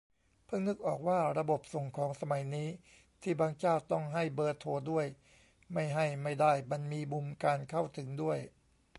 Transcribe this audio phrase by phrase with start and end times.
[0.45, 2.67] เพิ่งนึกออกว่า ระบบส่งของสมัยนี้
[3.21, 5.05] ที่บางเจ้าต้องให้เบอร์โทรด้วย
[5.73, 8.37] ไม่ให้ไม่ได้ มันมีมุมการเข้าถึงด้วย